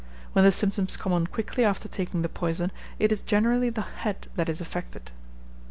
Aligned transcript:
When 0.33 0.43
the 0.43 0.51
symptoms 0.51 0.97
come 0.97 1.13
on 1.13 1.27
quickly 1.27 1.63
after 1.63 1.87
taking 1.87 2.23
the 2.23 2.27
poison, 2.27 2.71
it 2.97 3.11
is 3.11 3.21
generally 3.21 3.69
the 3.69 3.83
head 4.01 4.29
that 4.35 4.49
is 4.49 4.59
affected. 4.59 5.11